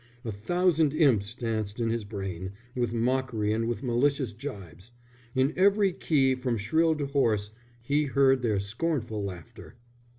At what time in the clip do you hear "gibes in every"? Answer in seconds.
4.33-5.93